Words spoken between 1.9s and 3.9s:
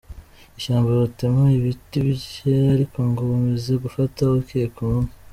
bye ariko ngo bamaze